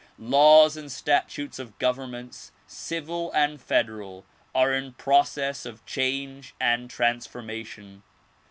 Laws 0.17 0.75
and 0.77 0.91
statutes 0.91 1.59
of 1.59 1.77
governments 1.77 2.51
civil 2.65 3.31
and 3.33 3.61
federal 3.61 4.25
are 4.55 4.73
in 4.73 4.93
process 4.93 5.63
of 5.63 5.85
change 5.85 6.55
and 6.59 6.89
transformation. 6.89 8.01